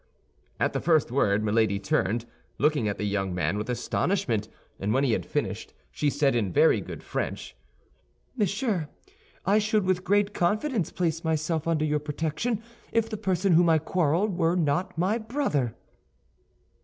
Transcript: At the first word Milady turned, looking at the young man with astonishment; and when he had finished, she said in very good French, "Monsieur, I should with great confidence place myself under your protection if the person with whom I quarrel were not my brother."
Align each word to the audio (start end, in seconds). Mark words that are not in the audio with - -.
At 0.59 0.73
the 0.73 0.79
first 0.81 1.11
word 1.11 1.43
Milady 1.43 1.77
turned, 1.77 2.25
looking 2.57 2.87
at 2.87 2.97
the 2.97 3.03
young 3.03 3.35
man 3.35 3.55
with 3.59 3.69
astonishment; 3.69 4.49
and 4.79 4.91
when 4.95 5.03
he 5.03 5.11
had 5.11 5.27
finished, 5.27 5.75
she 5.91 6.09
said 6.09 6.33
in 6.33 6.51
very 6.51 6.81
good 6.81 7.03
French, 7.03 7.55
"Monsieur, 8.35 8.89
I 9.45 9.59
should 9.59 9.85
with 9.85 10.03
great 10.03 10.33
confidence 10.33 10.91
place 10.91 11.23
myself 11.23 11.67
under 11.67 11.85
your 11.85 11.99
protection 11.99 12.63
if 12.91 13.11
the 13.11 13.15
person 13.15 13.51
with 13.51 13.57
whom 13.57 13.69
I 13.69 13.77
quarrel 13.77 14.27
were 14.27 14.55
not 14.55 14.97
my 14.97 15.19
brother." 15.19 15.75